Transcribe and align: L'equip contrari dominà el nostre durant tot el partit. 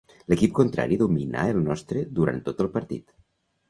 L'equip 0.31 0.55
contrari 0.59 0.97
dominà 1.03 1.45
el 1.53 1.63
nostre 1.69 2.05
durant 2.19 2.45
tot 2.51 2.69
el 2.69 2.75
partit. 2.81 3.19